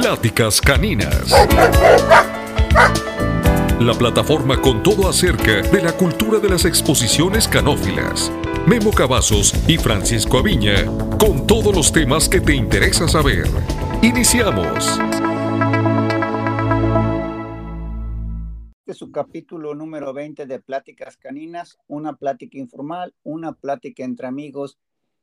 [0.00, 1.32] Pláticas Caninas.
[3.80, 8.30] La plataforma con todo acerca de la cultura de las exposiciones canófilas.
[8.64, 10.86] Memo Cavazos y Francisco Aviña
[11.18, 13.48] con todos los temas que te interesa saber.
[14.00, 15.00] Iniciamos.
[18.76, 24.28] Este es su capítulo número 20 de Pláticas Caninas, una plática informal, una plática entre
[24.28, 24.78] amigos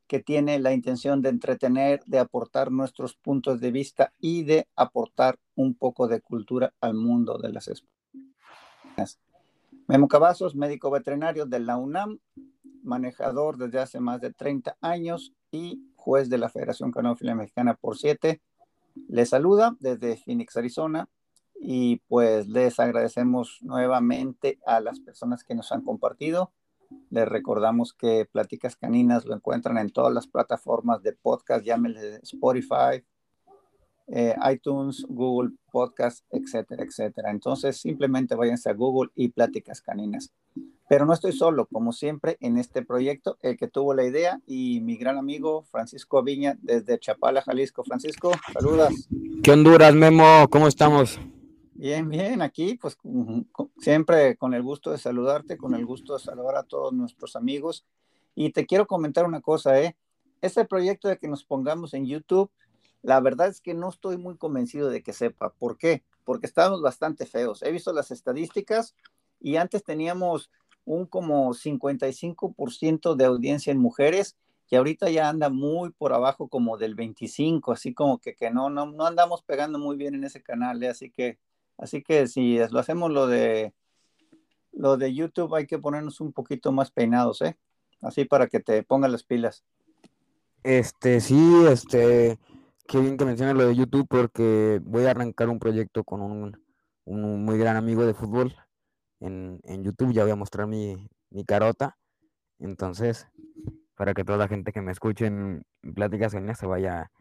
[0.08, 5.40] que tiene la intención de entretener, de aportar nuestros puntos de vista y de aportar
[5.56, 9.20] un poco de cultura al mundo de las escuelas.
[9.88, 12.20] Memo Cavazos, médico veterinario de la UNAM,
[12.84, 17.98] manejador desde hace más de 30 años y juez de la Federación Canófila Mexicana por
[17.98, 18.42] siete.
[19.08, 21.10] Les saluda desde Phoenix, Arizona,
[21.60, 26.52] y pues les agradecemos nuevamente a las personas que nos han compartido
[27.10, 33.04] les recordamos que Pláticas Caninas lo encuentran en todas las plataformas de podcast, llámenle Spotify,
[34.08, 37.32] eh, iTunes, Google Podcast, etcétera, etcétera.
[37.32, 40.32] Entonces, simplemente váyanse a Google y Pláticas Caninas.
[40.88, 44.82] Pero no estoy solo, como siempre, en este proyecto, el que tuvo la idea y
[44.82, 47.84] mi gran amigo Francisco Viña desde Chapala, Jalisco.
[47.84, 48.94] Francisco, saludas.
[49.42, 50.48] ¿Qué Honduras, Memo?
[50.52, 51.20] ¿Cómo estamos?
[51.78, 52.98] Bien, bien, aquí pues
[53.80, 57.84] siempre con el gusto de saludarte, con el gusto de saludar a todos nuestros amigos.
[58.34, 59.98] Y te quiero comentar una cosa, ¿eh?
[60.42, 62.50] Este proyecto de que nos pongamos en YouTube,
[63.02, 65.50] la verdad es que no estoy muy convencido de que sepa.
[65.50, 66.02] ¿Por qué?
[66.24, 67.62] Porque estamos bastante feos.
[67.62, 68.96] He visto las estadísticas
[69.42, 70.50] y antes teníamos
[70.86, 74.38] un como 55% de audiencia en mujeres
[74.70, 78.70] y ahorita ya anda muy por abajo como del 25, así como que, que no,
[78.70, 80.88] no, no andamos pegando muy bien en ese canal, ¿eh?
[80.88, 81.38] así que
[81.78, 83.74] Así que si lo hacemos lo de
[84.72, 87.58] lo de YouTube, hay que ponernos un poquito más peinados, ¿eh?
[88.02, 89.64] Así para que te pongan las pilas.
[90.64, 92.38] Este, sí, este,
[92.88, 96.58] qué bien que mencionas lo de YouTube porque voy a arrancar un proyecto con un,
[97.06, 98.56] muy gran amigo de fútbol
[99.22, 100.12] en, YouTube.
[100.12, 101.98] Ya voy a mostrar mi, mi carota.
[102.60, 103.28] Entonces,
[103.96, 105.64] para que toda la gente que me escuche en
[105.94, 107.12] Pláticas se vaya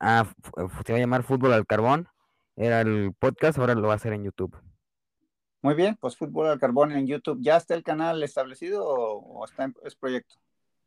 [0.00, 0.24] a,
[0.84, 2.08] se va a llamar Fútbol al Carbón
[2.56, 4.56] era el podcast, ahora lo va a hacer en YouTube.
[5.62, 7.38] Muy bien, pues Fútbol al Carbón en YouTube.
[7.40, 10.34] ¿Ya está el canal establecido o, está en es proyecto?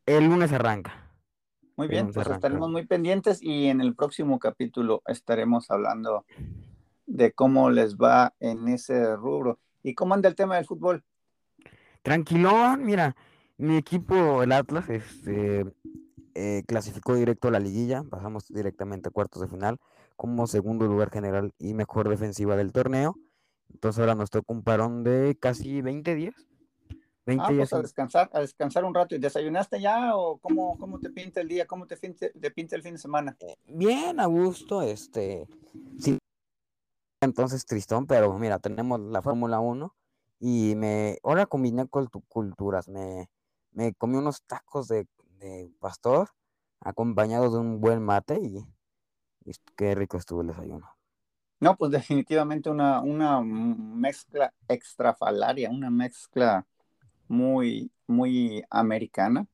[0.06, 1.12] El lunes arranca.
[1.76, 6.26] Muy bien, pues estaremos muy pendientes y en el próximo capítulo estaremos hablando
[7.06, 9.60] de cómo les va en ese rubro.
[9.84, 11.04] ¿Y cómo anda el tema del fútbol?
[12.02, 13.16] Tranquilón, mira,
[13.58, 15.66] mi equipo, el Atlas, este,
[16.36, 19.80] eh, clasificó directo a la liguilla, pasamos directamente a cuartos de final
[20.18, 23.16] como segundo lugar general y mejor defensiva del torneo.
[23.72, 26.36] Entonces ahora nos toca un parón de casi 20 días.
[27.26, 29.16] 20 ah, días pues a descansar, a descansar un rato.
[29.16, 31.68] ¿Y desayunaste ya o cómo, cómo te pinta el día?
[31.68, 33.38] ¿Cómo te, te pinta el fin de semana?
[33.40, 35.48] Eh, bien, a gusto, este,
[36.00, 36.18] sí.
[37.22, 39.94] Entonces tristón, pero mira, tenemos la Fórmula 1
[40.40, 43.30] y me, ahora combiné con culturas, me,
[43.72, 45.08] me comí unos tacos de,
[45.40, 46.30] de pastor
[46.80, 48.66] acompañados de un buen mate y
[49.76, 50.98] qué rico estuvo el desayuno.
[51.60, 56.66] No, pues definitivamente una, una mezcla extrafalaria, una mezcla
[57.28, 59.48] muy, muy americana.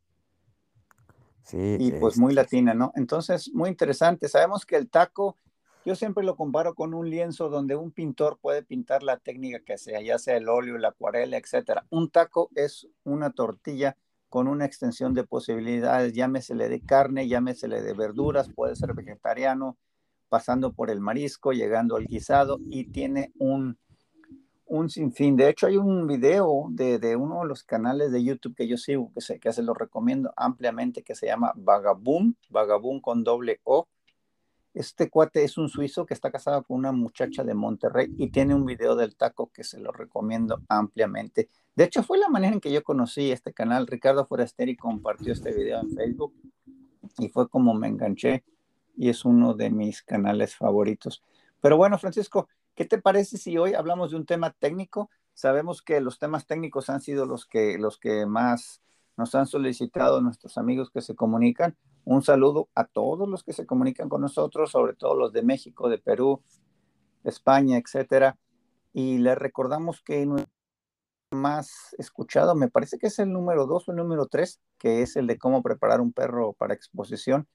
[1.43, 2.91] Sí, y pues muy latina, ¿no?
[2.95, 4.27] Entonces, muy interesante.
[4.29, 5.37] Sabemos que el taco,
[5.85, 9.77] yo siempre lo comparo con un lienzo donde un pintor puede pintar la técnica que
[9.77, 11.85] sea, ya sea el óleo, la acuarela, etcétera.
[11.89, 13.97] Un taco es una tortilla
[14.33, 19.77] con una extensión de posibilidades, llámesele de carne, llámesele de verduras, puede ser vegetariano,
[20.27, 23.77] pasando por el marisco, llegando al guisado y tiene un,
[24.65, 25.35] un sinfín.
[25.35, 28.75] De hecho, hay un video de, de, uno de los canales de YouTube que yo
[28.75, 33.59] sigo, que se, que se lo recomiendo ampliamente, que se llama Vagaboom, Vagaboom con doble
[33.63, 33.87] O.
[34.73, 38.55] Este cuate es un suizo que está casado con una muchacha de Monterrey y tiene
[38.55, 41.47] un video del taco que se lo recomiendo ampliamente.
[41.75, 43.85] De hecho, fue la manera en que yo conocí este canal.
[43.85, 46.33] Ricardo Foresteri compartió este video en Facebook
[47.19, 48.43] y fue como me enganché
[48.97, 51.23] y es uno de mis canales favoritos.
[51.61, 55.11] Pero bueno, Francisco, ¿qué te parece si hoy hablamos de un tema técnico?
[55.35, 58.81] Sabemos que los temas técnicos han sido los que, los que más
[59.17, 61.77] nos han solicitado nuestros amigos que se comunican.
[62.05, 65.89] Un saludo a todos los que se comunican con nosotros, sobre todo los de México,
[65.89, 66.41] de Perú,
[67.23, 68.37] España, etcétera.
[68.93, 70.27] Y les recordamos que
[71.31, 75.15] más escuchado, me parece que es el número dos o el número tres, que es
[75.15, 77.47] el de cómo preparar un perro para exposición.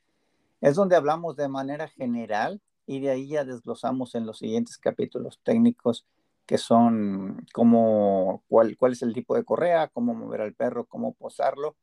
[0.60, 5.40] Es donde hablamos de manera general y de ahí ya desglosamos en los siguientes capítulos
[5.44, 6.06] técnicos
[6.46, 11.12] que son cómo, cuál, cuál es el tipo de correa, cómo mover al perro, cómo
[11.12, 11.76] posarlo.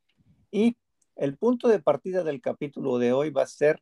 [0.50, 0.75] Y
[1.15, 3.81] el punto de partida del capítulo de hoy va a ser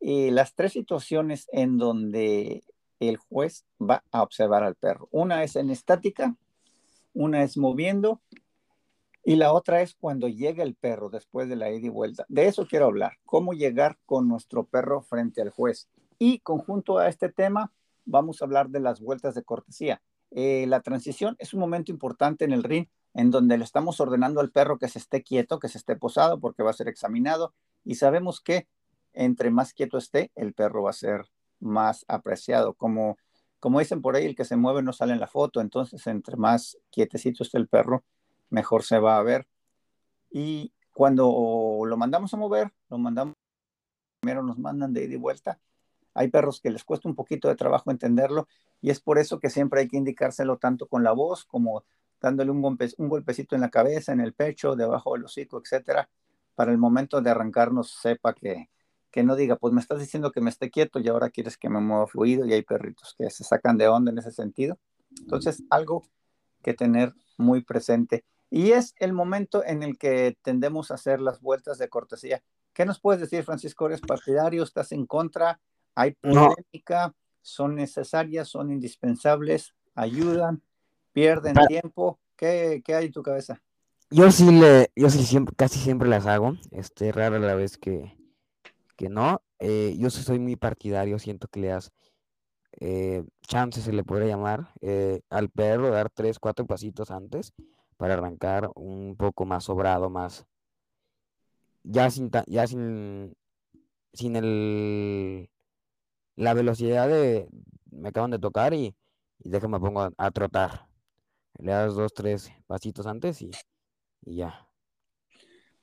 [0.00, 2.64] eh, las tres situaciones en donde
[3.00, 5.08] el juez va a observar al perro.
[5.10, 6.36] Una es en estática,
[7.12, 8.20] una es moviendo
[9.24, 12.24] y la otra es cuando llega el perro después de la ida y vuelta.
[12.28, 15.88] De eso quiero hablar, cómo llegar con nuestro perro frente al juez.
[16.18, 17.72] Y conjunto a este tema,
[18.04, 20.02] vamos a hablar de las vueltas de cortesía.
[20.30, 24.40] Eh, la transición es un momento importante en el ring en donde le estamos ordenando
[24.40, 27.54] al perro que se esté quieto, que se esté posado porque va a ser examinado
[27.84, 28.68] y sabemos que
[29.12, 31.26] entre más quieto esté, el perro va a ser
[31.60, 32.74] más apreciado.
[32.74, 33.18] Como,
[33.60, 36.36] como dicen por ahí, el que se mueve no sale en la foto, entonces entre
[36.36, 38.04] más quietecito esté el perro,
[38.50, 39.46] mejor se va a ver.
[40.30, 43.34] Y cuando lo mandamos a mover, lo mandamos,
[44.20, 45.58] primero nos mandan de ida y vuelta.
[46.14, 48.46] Hay perros que les cuesta un poquito de trabajo entenderlo
[48.80, 51.84] y es por eso que siempre hay que indicárselo tanto con la voz como
[52.22, 56.08] dándole un, un golpecito en la cabeza, en el pecho, debajo del hocico, etcétera,
[56.54, 58.70] para el momento de arrancarnos sepa que,
[59.10, 61.68] que no diga, pues me estás diciendo que me esté quieto y ahora quieres que
[61.68, 64.78] me mueva fluido y hay perritos que se sacan de onda en ese sentido.
[65.18, 66.08] Entonces, algo
[66.62, 68.24] que tener muy presente.
[68.50, 72.42] Y es el momento en el que tendemos a hacer las vueltas de cortesía.
[72.72, 73.86] ¿Qué nos puedes decir, Francisco?
[73.86, 74.62] ¿Eres partidario?
[74.62, 75.60] ¿Estás en contra?
[75.94, 77.14] ¿Hay polémica?
[77.42, 78.48] ¿Son necesarias?
[78.48, 79.74] ¿Son indispensables?
[79.94, 80.62] ¿Ayudan?
[81.12, 82.18] ¿Pierden tiempo?
[82.36, 83.62] ¿Qué, ¿Qué, hay en tu cabeza?
[84.10, 86.54] Yo sí le, yo sí siempre, casi siempre las hago.
[86.70, 88.16] Este, rara la vez que,
[88.96, 89.42] que no.
[89.58, 91.92] Eh, yo soy muy partidario, siento que le das
[92.80, 97.52] eh, chance, se le podría llamar, eh, al perro, dar tres, cuatro pasitos antes
[97.96, 100.46] para arrancar un poco más sobrado, más
[101.84, 103.36] ya sin ya sin
[104.12, 105.50] sin el
[106.36, 107.48] la velocidad de
[107.90, 108.96] me acaban de tocar y,
[109.38, 110.88] y déjame pongo a, trotar.
[111.58, 113.50] Le das dos, tres pasitos antes y,
[114.24, 114.68] y ya.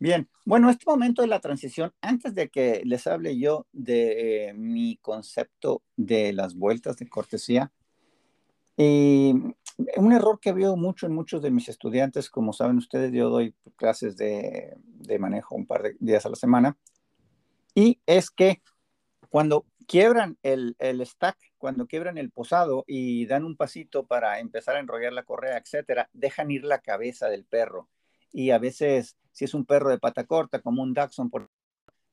[0.01, 4.97] Bien, bueno, este momento de la transición, antes de que les hable yo de mi
[5.01, 7.73] concepto de las vueltas de cortesía,
[8.77, 9.33] eh,
[9.97, 13.53] un error que veo mucho en muchos de mis estudiantes, como saben ustedes, yo doy
[13.75, 14.77] clases de,
[15.19, 16.77] manejo un par de días a la semana,
[17.75, 18.61] y es que
[19.29, 24.75] cuando quiebran el, el, stack, cuando quiebran el posado y dan un pasito para empezar
[24.75, 27.89] a enrollar la correa, etcétera, dejan ir la cabeza del perro.
[28.31, 31.49] Y a veces, si es un perro de pata corta, como un Dachshund, por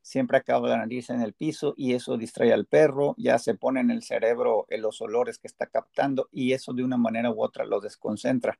[0.01, 3.81] siempre acaba la nariz en el piso y eso distrae al perro, ya se pone
[3.81, 7.67] en el cerebro los olores que está captando y eso de una manera u otra
[7.67, 8.59] lo desconcentra.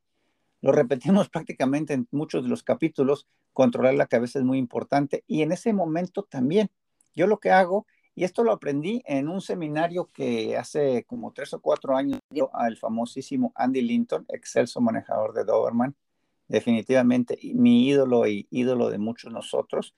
[0.61, 5.41] Lo repetimos prácticamente en muchos de los capítulos, controlar la cabeza es muy importante y
[5.41, 6.69] en ese momento también.
[7.15, 7.87] Yo lo que hago,
[8.17, 12.51] y esto lo aprendí en un seminario que hace como tres o cuatro años dio
[12.57, 15.95] al famosísimo Andy Linton, excelso manejador de Doberman,
[16.49, 19.95] definitivamente mi ídolo y ídolo de muchos nosotros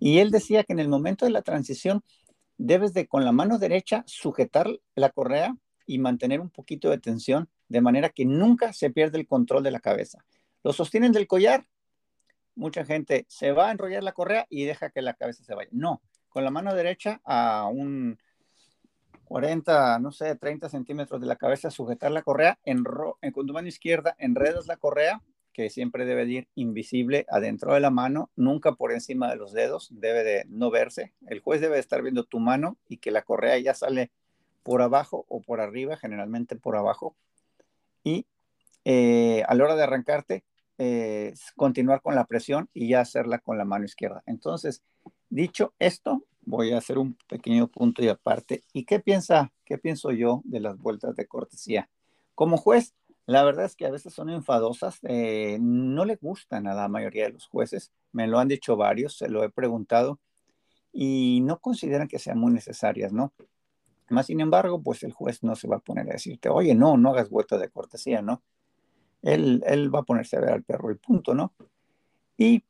[0.00, 2.02] y él decía que en el momento de la transición
[2.56, 5.56] debes de con la mano derecha sujetar la correa
[5.86, 9.70] y mantener un poquito de tensión de manera que nunca se pierda el control de
[9.70, 10.24] la cabeza.
[10.62, 11.66] Lo sostienen del collar.
[12.54, 15.70] Mucha gente se va a enrollar la correa y deja que la cabeza se vaya.
[15.72, 18.18] No, con la mano derecha a un
[19.24, 23.68] 40, no sé, 30 centímetros de la cabeza, sujetar la correa, en, con tu mano
[23.68, 25.22] izquierda enredas la correa
[25.52, 29.88] que siempre debe ir invisible adentro de la mano, nunca por encima de los dedos,
[29.90, 31.12] debe de no verse.
[31.26, 34.12] El juez debe estar viendo tu mano y que la correa ya sale
[34.62, 37.16] por abajo o por arriba, generalmente por abajo.
[38.04, 38.26] Y
[38.84, 40.44] eh, a la hora de arrancarte,
[40.78, 44.22] eh, continuar con la presión y ya hacerla con la mano izquierda.
[44.26, 44.84] Entonces,
[45.30, 48.64] dicho esto, voy a hacer un pequeño punto y aparte.
[48.72, 51.88] ¿Y qué piensa, qué pienso yo de las vueltas de cortesía?
[52.34, 52.94] Como juez,
[53.26, 57.24] la verdad es que a veces son enfadosas, eh, no le gustan a la mayoría
[57.24, 60.18] de los jueces, me lo han dicho varios, se lo he preguntado
[60.92, 63.34] y no consideran que sean muy necesarias, ¿no?
[64.08, 66.96] Más sin embargo, pues el juez no se va a poner a decirte, oye, no,
[66.96, 68.42] no hagas vuelta de cortesía, ¿no?
[69.20, 71.52] Él, él va a ponerse a ver al perro y punto, ¿no?
[72.38, 72.64] Y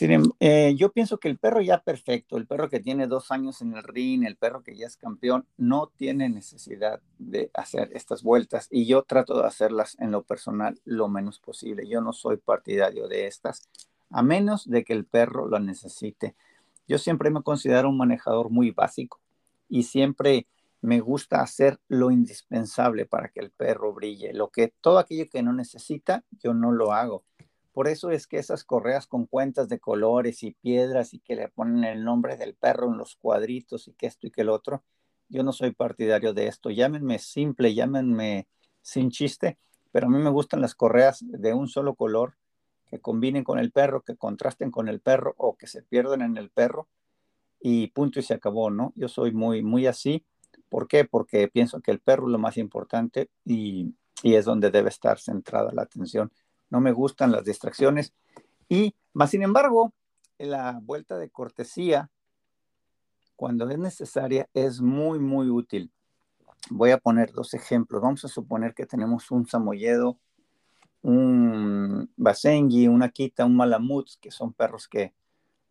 [0.00, 3.62] Em, eh, yo pienso que el perro ya perfecto, el perro que tiene dos años
[3.62, 8.22] en el ring, el perro que ya es campeón, no tiene necesidad de hacer estas
[8.22, 11.88] vueltas y yo trato de hacerlas en lo personal lo menos posible.
[11.88, 13.68] Yo no soy partidario de estas,
[14.10, 16.36] a menos de que el perro lo necesite.
[16.86, 19.20] Yo siempre me considero un manejador muy básico
[19.68, 20.46] y siempre
[20.80, 24.32] me gusta hacer lo indispensable para que el perro brille.
[24.32, 27.24] Lo que todo aquello que no necesita, yo no lo hago
[27.72, 31.48] por eso es que esas correas con cuentas de colores y piedras y que le
[31.48, 34.84] ponen el nombre del perro en los cuadritos y que esto y que el otro,
[35.28, 36.70] yo no soy partidario de esto.
[36.70, 38.46] Llámenme simple, llámenme
[38.82, 39.58] sin chiste,
[39.90, 42.34] pero a mí me gustan las correas de un solo color
[42.90, 46.36] que combinen con el perro, que contrasten con el perro o que se pierdan en
[46.36, 46.88] el perro.
[47.60, 48.92] y punto y se acabó, ¿no?
[48.96, 50.24] Yo soy muy, muy así.
[50.68, 51.04] ¿Por qué?
[51.04, 55.18] Porque pienso que el perro es lo más importante y, y es donde debe estar
[55.20, 56.32] centrada la atención.
[56.72, 58.14] No me gustan las distracciones
[58.66, 59.92] y, más sin embargo,
[60.38, 62.10] la vuelta de cortesía,
[63.36, 65.92] cuando es necesaria, es muy, muy útil.
[66.70, 68.00] Voy a poner dos ejemplos.
[68.00, 70.16] Vamos a suponer que tenemos un samoyedo,
[71.02, 75.12] un basengi, una quita, un malamut, que son perros que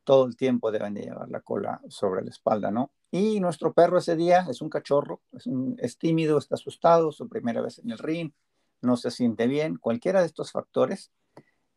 [0.03, 2.91] todo el tiempo deben de llevar la cola sobre la espalda, ¿no?
[3.09, 7.27] Y nuestro perro ese día es un cachorro, es, un, es tímido, está asustado, su
[7.27, 8.31] primera vez en el ring,
[8.81, 11.11] no se siente bien, cualquiera de estos factores.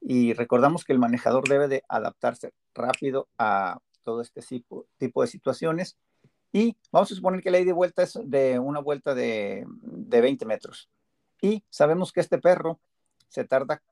[0.01, 5.97] Y recordamos que el manejador debe de adaptarse rápido a todo este tipo, de situaciones.
[6.53, 10.21] Y vamos a suponer que la ida y vuelta es de una vuelta de, de
[10.21, 10.89] 20 metros.
[11.41, 12.79] Y sabemos que este perro
[13.29, 13.83] se tarda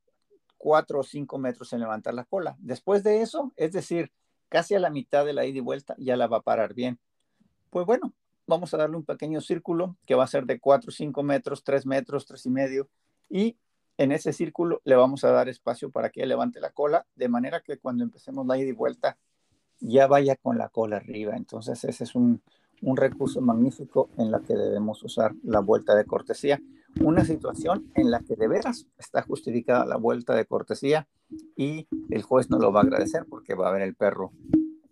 [0.58, 2.56] 4 o 5 metros en levantar la cola.
[2.60, 4.12] Después de eso, es decir,
[4.48, 7.00] casi a la mitad de la ida y vuelta, ya la va a parar bien.
[7.70, 8.12] Pues bueno,
[8.52, 11.86] vamos a darle un pequeño círculo que va a ser de 4 5 metros, 3
[11.86, 12.88] metros, 3 y medio.
[13.28, 13.56] Y
[13.96, 17.60] en ese círculo le vamos a dar espacio para que levante la cola, de manera
[17.60, 19.18] que cuando empecemos la ida y vuelta,
[19.80, 21.36] ya vaya con la cola arriba.
[21.36, 22.42] Entonces ese es un,
[22.82, 26.60] un recurso magnífico en la que debemos usar la vuelta de cortesía.
[27.00, 31.08] Una situación en la que de veras está justificada la vuelta de cortesía
[31.56, 34.32] y el juez no lo va a agradecer porque va a ver el perro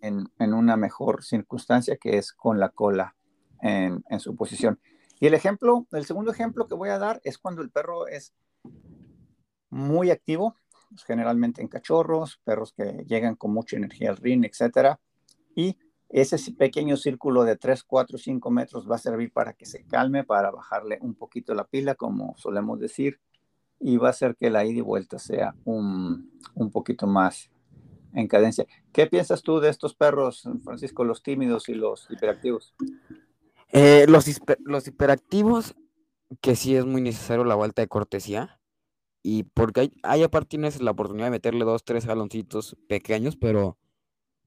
[0.01, 3.15] en, una mejor circunstancia que es con la cola
[3.61, 4.79] en, su posición.
[5.19, 8.33] Y el ejemplo, el segundo ejemplo que voy a dar es cuando el perro es
[9.69, 10.55] muy activo,
[10.89, 14.99] pues, generalmente en cachorros, perros que llegan con mucha energía al ring, etcétera,
[15.55, 15.77] y
[16.09, 20.25] ese pequeño círculo de 3, 4, 5 metros va a servir para que se calme,
[20.25, 23.19] para bajarle un poquito la pila, como solemos decir,
[23.79, 27.49] y va a hacer que la ida y vuelta sea un, un poquito más
[28.13, 28.65] en cadencia.
[28.91, 32.75] ¿Qué piensas tú de estos perros, Francisco, los tímidos y los hiperactivos?
[33.73, 34.25] Eh, los,
[34.65, 35.75] los hiperactivos,
[36.41, 38.59] que sí es muy necesario la vuelta de cortesía,
[39.23, 43.77] y porque hay, hay aparte tienes la oportunidad de meterle dos, tres jaloncitos pequeños, pero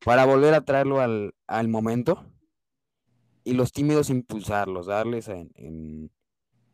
[0.04, 2.24] para volver a traerlo al, al momento,
[3.44, 6.10] y los tímidos impulsarlos, darles en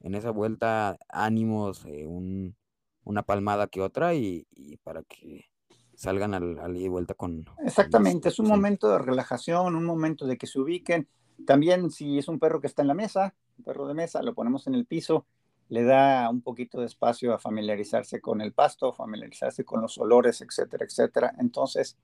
[0.02, 4.47] en esa vuelta ánimos, eh, una palmada que otra y,
[4.83, 5.50] para que
[5.95, 7.45] salgan al, al y vuelta con...
[7.64, 11.09] Exactamente, es un momento de relajación, un momento de que se ubiquen.
[11.47, 14.35] También si es un perro que está en la mesa, un perro de mesa, lo
[14.35, 15.27] ponemos en el piso,
[15.69, 20.41] le da un poquito de espacio a familiarizarse con el pasto, familiarizarse con los olores,
[20.41, 21.35] etcétera, etcétera.
[21.39, 21.97] Entonces,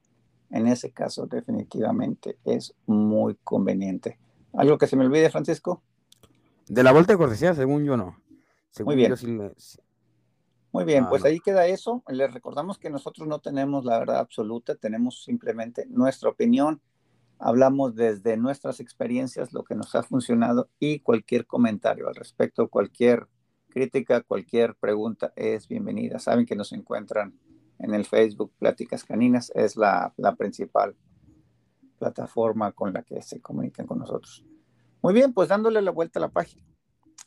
[0.51, 4.19] en ese caso definitivamente es muy conveniente.
[4.53, 5.83] ¿Algo que se me olvide, Francisco?
[6.69, 8.17] De la vuelta de cortesía, según yo no.
[8.85, 9.15] Muy bien.
[10.73, 12.03] Muy bien, ah, pues ahí queda eso.
[12.09, 16.81] Les recordamos que nosotros no tenemos la verdad absoluta, tenemos simplemente nuestra opinión.
[17.39, 23.29] Hablamos desde nuestras experiencias, lo que nos ha funcionado y cualquier comentario al respecto, cualquier
[23.69, 26.19] crítica, cualquier pregunta es bienvenida.
[26.19, 27.39] Saben que nos encuentran
[27.79, 30.97] en el Facebook Pláticas Caninas, es la, principal
[31.99, 34.45] plataforma con la que se comunican con nosotros.
[35.03, 36.65] Muy bien, pues dándole la vuelta a la página,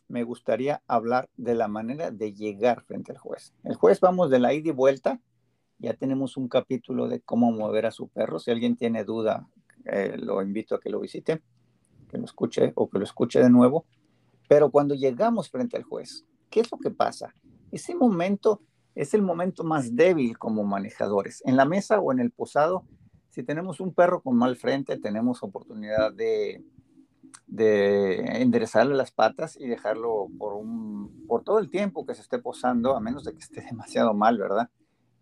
[0.07, 3.53] me gustaría hablar de la manera de llegar frente al juez.
[3.63, 5.21] El juez vamos de la ida y vuelta,
[5.77, 8.39] ya tenemos un capítulo de cómo mover a su perro.
[8.39, 9.47] Si alguien tiene duda,
[9.85, 11.41] eh, lo invito a que lo visite,
[12.09, 13.85] que lo escuche o que lo escuche de nuevo.
[14.47, 17.35] Pero cuando llegamos frente al juez, ¿qué es lo que pasa?
[17.71, 18.61] Ese momento
[18.95, 21.41] es el momento más débil como manejadores.
[21.45, 22.85] En la mesa o en el posado,
[23.29, 26.63] si tenemos un perro con mal frente, tenemos oportunidad de
[27.49, 32.37] de enderezarle las patas y dejarlo por, un, por todo el tiempo que se esté
[32.37, 34.69] posando, a menos de que esté demasiado mal, ¿verdad?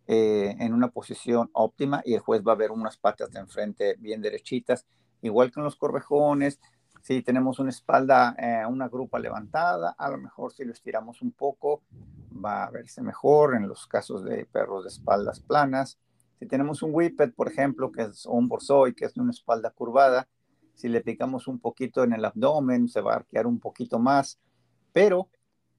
[0.09, 3.95] Eh, en una posición óptima y el juez va a ver unas patas de enfrente
[3.99, 4.85] bien derechitas,
[5.21, 6.61] igual que en los corvejones.
[7.01, 11.31] Si tenemos una espalda, eh, una grupa levantada, a lo mejor si lo estiramos un
[11.31, 11.83] poco,
[12.33, 15.99] va a verse mejor en los casos de perros de espaldas planas.
[16.39, 19.71] Si tenemos un whippet, por ejemplo, que es un borzoi, que es de una espalda
[19.71, 20.29] curvada,
[20.73, 24.39] si le picamos un poquito en el abdomen, se va a arquear un poquito más,
[24.93, 25.29] pero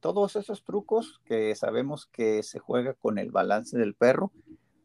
[0.00, 4.32] todos esos trucos que sabemos que se juega con el balance del perro,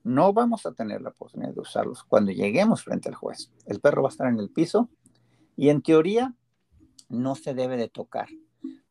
[0.03, 3.51] no vamos a tener la oportunidad de usarlos cuando lleguemos frente al juez.
[3.65, 4.89] El perro va a estar en el piso
[5.55, 6.33] y en teoría
[7.09, 8.27] no se debe de tocar.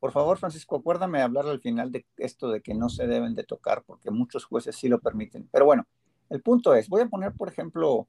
[0.00, 3.44] Por favor, Francisco, acuérdame hablar al final de esto de que no se deben de
[3.44, 5.48] tocar, porque muchos jueces sí lo permiten.
[5.52, 5.86] Pero bueno,
[6.28, 8.08] el punto es, voy a poner, por ejemplo,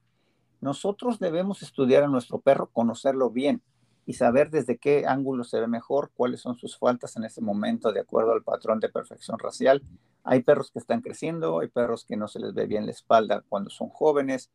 [0.61, 3.61] nosotros debemos estudiar a nuestro perro, conocerlo bien
[4.05, 7.91] y saber desde qué ángulo se ve mejor, cuáles son sus faltas en ese momento
[7.91, 9.81] de acuerdo al patrón de perfección racial.
[10.23, 13.43] Hay perros que están creciendo, hay perros que no se les ve bien la espalda
[13.47, 14.51] cuando son jóvenes,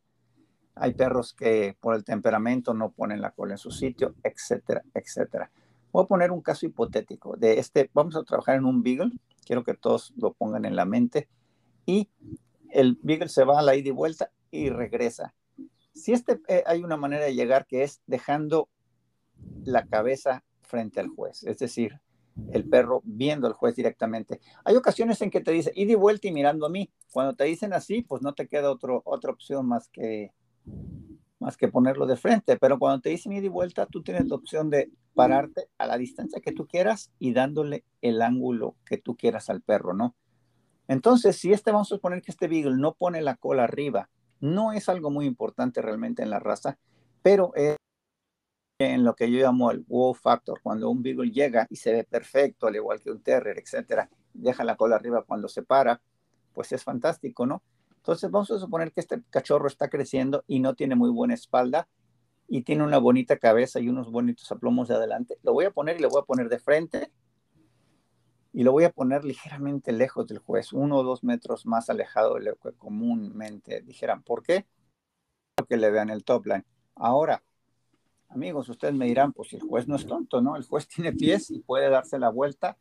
[0.75, 5.51] Hay perros que por el temperamento no ponen la cola en su sitio, etcétera, etcétera.
[5.91, 9.11] Voy a poner un caso hipotético de este, vamos a trabajar en un beagle,
[9.45, 11.27] quiero que todos lo pongan en la mente,
[11.85, 12.07] y
[12.69, 15.33] el beagle se va a la ida y vuelta y regresa.
[15.93, 18.69] Si este, eh, hay una manera de llegar que es dejando
[19.63, 21.99] la cabeza frente al juez, es decir,
[22.51, 24.39] el perro viendo al juez directamente.
[24.63, 26.91] Hay ocasiones en que te dice, ida y vuelta y mirando a mí.
[27.11, 30.31] Cuando te dicen así, pues no te queda otro, otra opción más que,
[31.39, 32.57] más que ponerlo de frente.
[32.57, 35.97] Pero cuando te dicen ida y vuelta, tú tienes la opción de pararte a la
[35.97, 40.15] distancia que tú quieras y dándole el ángulo que tú quieras al perro, ¿no?
[40.87, 44.71] Entonces, si este, vamos a suponer que este Beagle no pone la cola arriba, no
[44.71, 46.79] es algo muy importante realmente en la raza,
[47.21, 47.75] pero es
[48.79, 52.03] en lo que yo llamo el wow factor, cuando un Beagle llega y se ve
[52.05, 56.01] perfecto, al igual que un Terrier, etcétera, deja la cola arriba cuando se para,
[56.53, 57.61] pues es fantástico, ¿no?
[57.97, 61.89] Entonces vamos a suponer que este cachorro está creciendo y no tiene muy buena espalda
[62.47, 65.37] y tiene una bonita cabeza y unos bonitos aplomos de adelante.
[65.43, 67.11] Lo voy a poner y lo voy a poner de frente
[68.53, 72.35] y lo voy a poner ligeramente lejos del juez, uno o dos metros más alejado
[72.35, 74.23] de lo que comúnmente dijeran.
[74.23, 74.65] ¿Por qué?
[75.55, 76.65] Porque le vean el top line.
[76.95, 77.43] Ahora,
[78.29, 80.55] amigos, ustedes me dirán, pues el juez no es tonto, ¿no?
[80.55, 82.77] El juez tiene pies y puede darse la vuelta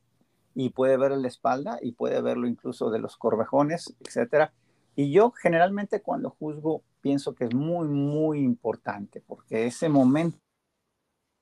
[0.55, 4.53] y puede ver la espalda y puede verlo incluso de los corvejones, etcétera.
[4.95, 10.39] Y yo generalmente cuando juzgo pienso que es muy, muy importante porque ese momento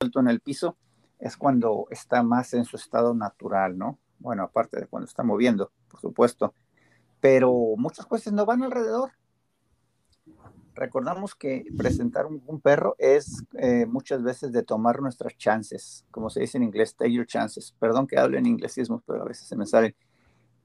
[0.00, 0.76] en el piso
[1.18, 3.98] es cuando está más en su estado natural, ¿no?
[4.18, 6.54] bueno, aparte de cuando está moviendo, por supuesto,
[7.20, 9.12] pero muchos jueces no van alrededor.
[10.76, 16.40] Recordamos que presentar un, perro es eh, muchas veces de tomar nuestras chances, como se
[16.40, 17.75] dice en inglés, take your chances.
[17.78, 19.95] Perdón que hable en inglesismo, pero a veces se me salen.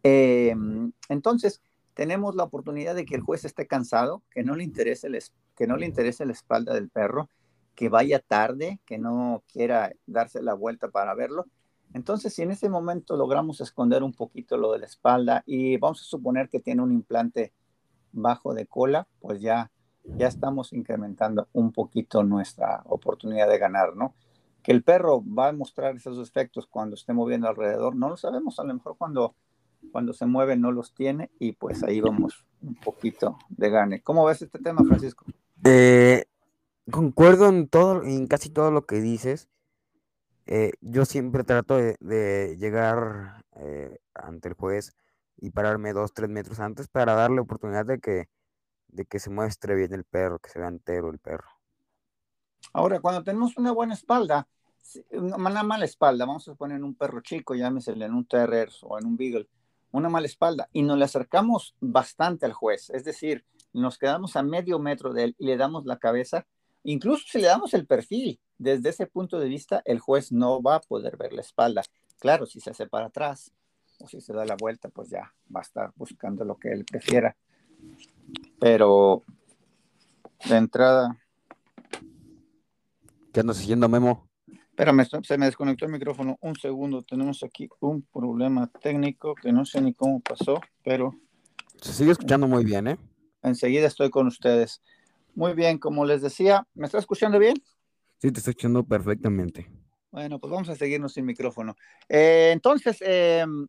[0.03, 1.61] Em, entonces,
[1.93, 5.07] tenemos la oportunidad de que el juez esté cansado, que no le interese,
[5.55, 7.29] que no le interese la espalda del perro,
[7.73, 11.45] que vaya tarde, que no quiera darse la vuelta para verlo,
[11.93, 16.01] entonces, si en ese momento logramos esconder un poquito lo de la espalda y vamos
[16.01, 17.51] a suponer que tiene un implante
[18.13, 19.71] bajo de cola, pues ya,
[20.03, 24.13] ya estamos incrementando un poquito nuestra oportunidad de ganar, ¿no?
[24.63, 28.59] Que el perro va a mostrar esos efectos cuando esté moviendo alrededor, no lo sabemos,
[28.59, 29.35] a lo mejor cuando,
[29.91, 34.01] cuando se mueve no los tiene y pues ahí vamos un poquito de gane.
[34.01, 35.25] ¿Cómo ves este tema, Francisco?
[35.63, 36.25] Eh,
[36.91, 39.49] concuerdo en todo, en casi todo lo que dices.
[40.45, 44.93] Eh, yo siempre trato de, llegar eh, ante el juez
[45.37, 48.27] y pararme dos, tres metros antes para darle oportunidad de que,
[48.91, 51.47] de que se muestre bien el perro, que se vea entero el perro.
[52.73, 54.47] Ahora, cuando tenemos una buena espalda,
[55.11, 59.05] una mala espalda, vamos a poner un perro chico, llámesele en un terrier o en
[59.05, 59.47] un beagle,
[59.91, 64.43] una mala espalda, y nos le acercamos bastante al juez, es decir, nos quedamos a
[64.43, 66.45] medio metro de él y le damos la cabeza,
[66.83, 70.75] incluso si le damos el perfil, desde ese punto de vista, el juez no va
[70.75, 71.81] a poder ver la espalda.
[72.19, 73.51] Claro, si se hace para atrás
[73.99, 76.85] o si se da la vuelta, pues ya va a estar buscando lo que él
[76.85, 77.35] prefiera.
[78.61, 79.23] Pero
[80.47, 81.17] de entrada.
[83.33, 84.29] ¿Qué andas siguiendo, Memo?
[84.69, 86.37] Espérame, se me desconectó el micrófono.
[86.41, 91.11] Un segundo, tenemos aquí un problema técnico que no sé ni cómo pasó, pero.
[91.81, 92.97] Se sigue escuchando muy bien, ¿eh?
[93.41, 94.83] Enseguida estoy con ustedes.
[95.33, 97.55] Muy bien, como les decía, ¿me está escuchando bien?
[98.19, 99.71] Sí, te estoy escuchando perfectamente.
[100.11, 101.75] Bueno, pues vamos a seguirnos sin micrófono.
[102.07, 103.67] Eh, entonces, em,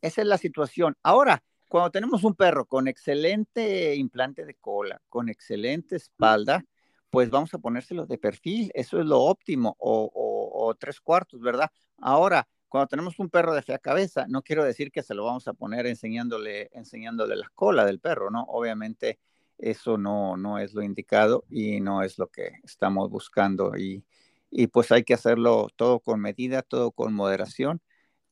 [0.00, 0.96] esa es la situación.
[1.02, 6.64] Ahora, cuando tenemos un perro con excelente implante de cola, con excelente espalda,
[7.10, 8.70] pues vamos a ponérselo de perfil.
[8.74, 11.70] Eso es lo óptimo, o, tres cuartos, ¿verdad?
[11.98, 15.48] Ahora, cuando tenemos un perro de fea cabeza, no quiero decir que se lo vamos
[15.48, 18.42] a poner enseñándole, enseñándole la cola del perro, ¿no?
[18.48, 19.18] Obviamente
[19.56, 23.76] eso no, no es lo indicado y no es lo que estamos buscando.
[23.76, 24.04] Y,
[24.50, 27.80] y pues hay que hacerlo todo con medida, todo con moderación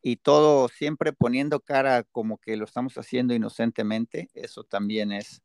[0.08, 4.30] y todo siempre poniendo cara como que lo estamos haciendo inocentemente.
[4.34, 5.42] Eso también es,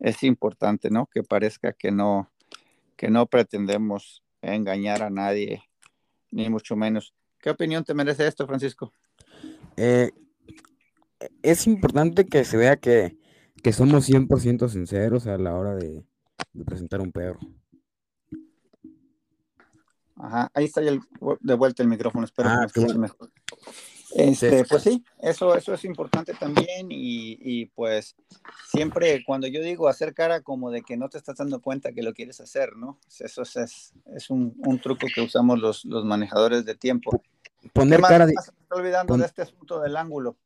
[0.00, 1.06] es importante, ¿no?
[1.06, 2.30] Que parezca que no,
[2.94, 5.62] que no pretendemos engañar a nadie,
[6.30, 7.14] ni mucho menos.
[7.38, 8.92] ¿Qué opinión te merece esto, Francisco?
[9.78, 10.10] Eh,
[11.40, 13.16] es importante que se vea que
[13.62, 16.04] que somos 100% sinceros a la hora de,
[16.66, 17.38] presentar un perro.
[20.16, 20.92] Ajá, ahí está ya
[21.40, 23.30] de vuelta el micrófono, espero ah, que me mejor.
[24.14, 28.14] Este, pues sí, eso, eso es importante también y, pues
[28.68, 32.02] siempre cuando yo digo hacer cara como de que no te estás dando cuenta que
[32.02, 32.98] lo quieres hacer, ¿no?
[33.18, 37.22] Eso es, es, un, truco que usamos los, los manejadores de tiempo.
[37.72, 38.34] Poner cara de...
[38.38, 40.36] estoy olvidando de este asunto del ángulo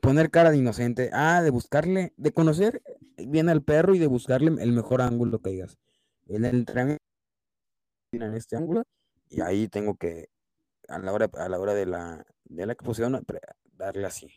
[0.00, 1.10] poner cara de inocente.
[1.12, 2.82] Ah, de buscarle, de conocer
[3.16, 5.78] bien al perro y de buscarle el mejor ángulo que digas.
[6.28, 7.02] el entrenamiento
[8.12, 8.84] en este ángulo
[9.28, 10.28] y ahí tengo que
[10.88, 13.24] a la hora a la hora de la de la exposición
[13.76, 14.28] darle así.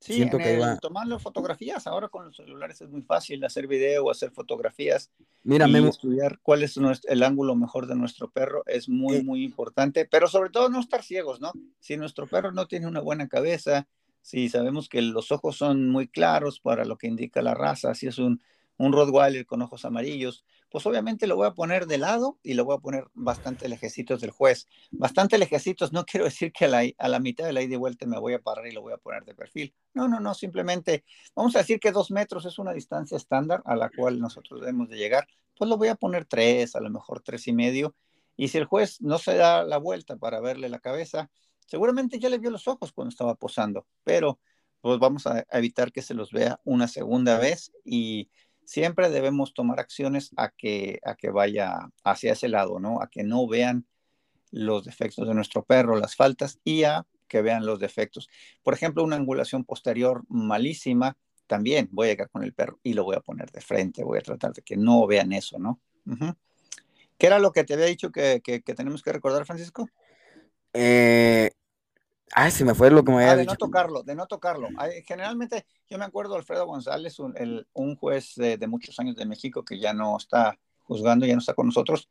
[0.00, 0.76] Sí, Siento que iba...
[0.78, 5.10] tomando fotografías, ahora con los celulares es muy fácil hacer video, hacer fotografías
[5.42, 9.22] Mira, y estudiar cuál es el ángulo mejor de nuestro perro es muy, eh.
[9.24, 11.52] muy importante, pero sobre todo no estar ciegos, ¿no?
[11.80, 13.88] Si nuestro perro no tiene una buena cabeza,
[14.22, 18.06] si sabemos que los ojos son muy claros para lo que indica la raza, si
[18.06, 18.40] es un,
[18.78, 22.64] un Rottweiler con ojos amarillos, pues obviamente lo voy a poner de lado y lo
[22.64, 24.66] voy a poner bastante lejecitos del juez.
[24.90, 27.78] Bastante lejecitos no quiero decir que a la, a la mitad de la ida y
[27.78, 29.74] vuelta me voy a parar y lo voy a poner de perfil.
[29.94, 33.76] No, no, no, simplemente vamos a decir que dos metros es una distancia estándar a
[33.76, 35.26] la cual nosotros debemos de llegar.
[35.56, 37.96] Pues lo voy a poner tres, a lo mejor tres y medio.
[38.36, 41.28] Y si el juez no se da la vuelta para verle la cabeza,
[41.66, 44.38] seguramente ya le vio los ojos cuando estaba posando, pero
[44.80, 48.30] pues vamos a evitar que se los vea una segunda vez y
[48.68, 53.00] siempre debemos tomar acciones a que, a que vaya hacia ese lado, ¿no?
[53.00, 53.86] A que no vean
[54.50, 58.28] los defectos de nuestro perro, las faltas, y a que vean los defectos.
[58.62, 63.04] Por ejemplo, una angulación posterior malísima, también voy a llegar con el perro y lo
[63.04, 65.80] voy a poner de frente, voy a tratar de que no vean eso, ¿no?
[67.16, 69.88] ¿Qué era lo que te había dicho que, que tenemos que recordar, Francisco?
[70.74, 71.50] Eh,
[72.34, 74.68] Ah, se me fue lo que me había ah, de no tocarlo, de no tocarlo.
[75.06, 77.34] generalmente, yo me acuerdo de Alfredo González, un,
[77.72, 81.54] un juez de, muchos años de México que ya no está juzgando, ya no está
[81.54, 82.08] con nosotros,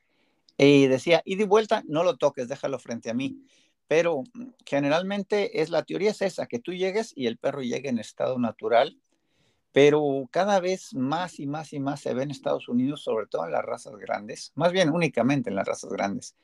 [0.57, 3.43] y decía, y de vuelta, no lo toques, déjalo frente a mí.
[3.87, 4.23] Pero
[4.65, 8.37] generalmente es la teoría es esa, que tú llegues y el perro llegue en estado
[8.37, 8.99] natural,
[9.71, 13.45] pero cada vez más y más y más se ve en Estados Unidos, sobre todo
[13.45, 16.35] en las razas grandes, más bien únicamente en las razas grandes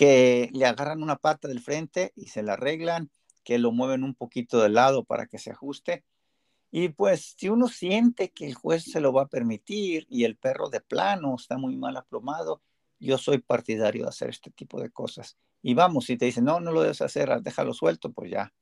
[0.00, 3.10] que le agarran una pata del frente y se la arreglan,
[3.44, 6.06] que lo mueven un poquito de lado para que se ajuste.
[6.70, 10.38] Y pues si uno siente que el juez se lo va a permitir y el
[10.38, 12.62] perro de plano está muy mal aplomado,
[12.98, 15.36] yo soy partidario de hacer este tipo de cosas.
[15.60, 18.54] Y vamos, si te dicen, no, no lo debes hacer, déjalo suelto, pues ya,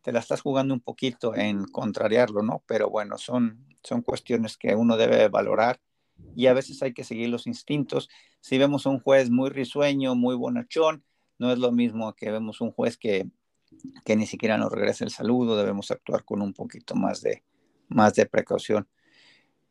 [0.00, 2.62] te la estás jugando un poquito en contrariarlo, ¿no?
[2.68, 5.80] Pero bueno, son, son cuestiones que uno debe valorar
[6.36, 8.08] y a veces hay que seguir los instintos.
[8.40, 11.04] Si vemos un juez muy risueño, muy bonachón,
[11.38, 13.28] no es lo mismo que vemos un juez que,
[14.04, 17.42] que ni siquiera nos regresa el saludo, debemos actuar con un poquito más de,
[17.88, 18.88] más de precaución.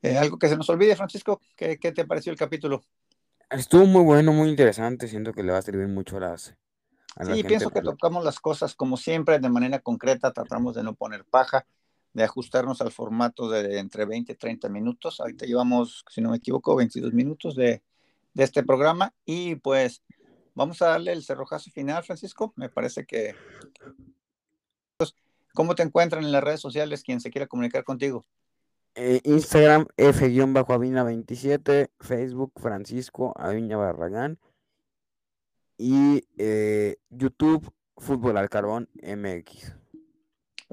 [0.02, 2.84] Eh, algo que se nos olvide, Francisco, ¿qué, ¿qué, te pareció el capítulo?
[3.50, 6.56] Estuvo muy bueno, muy interesante, siento que le va a servir mucho a las...
[7.34, 11.24] sí, pienso que tocamos las cosas como siempre, de manera concreta, tratamos de no poner
[11.24, 11.66] paja
[12.14, 15.20] de ajustarnos al formato de entre 20 y 30 minutos.
[15.20, 17.82] Ahorita llevamos, si no me equivoco, 22 minutos de,
[18.34, 20.04] de este programa y pues
[20.56, 22.54] vamos a darle el cerrojazo final, Francisco.
[22.56, 23.36] Me parece que...
[25.54, 28.26] ¿Cómo te encuentran en las redes sociales quien se quiera comunicar contigo?
[28.96, 34.40] Eh, Instagram F-Avina27, Facebook Francisco Aviña Barragán
[35.78, 39.83] y eh, YouTube Fútbol al Carbón MX.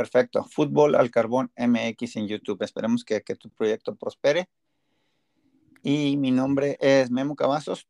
[0.01, 0.45] Perfecto.
[0.45, 2.63] Fútbol al Carbón MX en YouTube.
[2.63, 4.49] Esperemos que, tu proyecto prospere.
[5.83, 7.87] Y mi nombre es Memo Cavazos.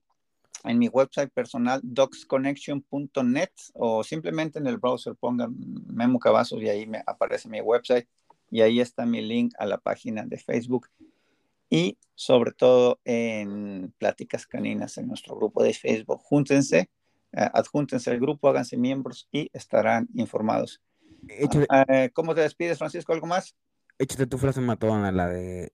[0.65, 5.55] En mi website personal, docsconnection.net o simplemente en el browser pongan
[5.87, 8.09] Memo Cavazos y ahí me aparece mi website
[8.51, 10.89] y ahí está mi link a la página de Facebook
[11.69, 16.19] y sobre todo en Pláticas Caninas en nuestro grupo de Facebook.
[16.25, 16.91] Júntense,
[17.31, 20.81] eh, adjúntense al grupo, háganse miembros y estarán informados.
[21.29, 23.13] Eh, ¿Cómo te despides, Francisco?
[23.13, 23.57] ¿Algo más?
[23.99, 25.73] Échate tu frase matona, la de...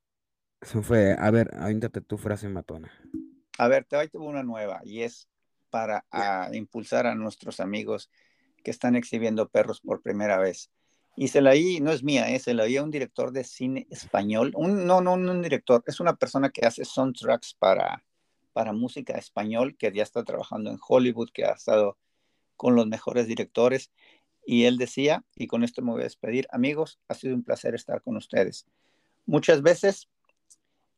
[0.63, 1.15] Se fue.
[1.19, 2.91] A ver, avéntate tu frase matona.
[3.59, 5.29] A ver, te voy a una nueva y es
[5.71, 6.05] para
[6.53, 8.11] impulsar a nuestros amigos
[8.65, 10.71] que están exhibiendo perros por primera vez.
[11.17, 13.45] Y se la oí, no es mía, eh, se la oí a un director de
[13.45, 14.53] cine español.
[14.55, 18.05] Un, no, no, no un director, es una persona que hace soundtracks para,
[18.53, 21.97] para música español, que ya está trabajando en Hollywood, que ha estado
[22.57, 23.91] con los mejores directores.
[24.47, 27.75] Y él decía, y con esto me voy a despedir, amigos, ha sido un placer
[27.75, 28.65] estar con ustedes.
[29.27, 30.09] Muchas veces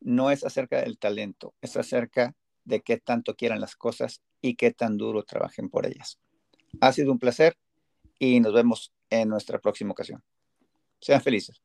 [0.00, 4.70] no es acerca del talento, es acerca de qué tanto quieran las cosas y qué
[4.70, 6.18] tan duro trabajen por ellas.
[6.80, 7.56] Ha sido un placer
[8.18, 10.22] y nos vemos en nuestra próxima ocasión.
[11.00, 11.62] Sean felices.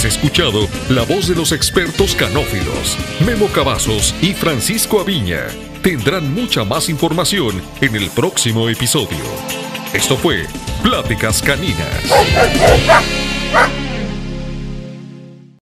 [0.00, 5.40] Has escuchado la voz de los expertos canófilos, Memo Cavazos y Francisco Aviña
[5.82, 9.18] tendrán mucha más información en el próximo episodio.
[9.92, 10.46] Esto fue
[10.82, 12.02] Pláticas Caninas.